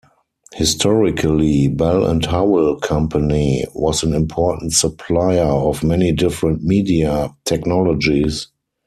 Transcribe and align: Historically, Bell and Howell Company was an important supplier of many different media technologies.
Historically, 0.55 1.67
Bell 1.67 2.07
and 2.07 2.25
Howell 2.25 2.79
Company 2.79 3.65
was 3.75 4.01
an 4.01 4.15
important 4.15 4.73
supplier 4.73 5.43
of 5.45 5.83
many 5.83 6.11
different 6.11 6.63
media 6.63 7.29
technologies. 7.45 8.47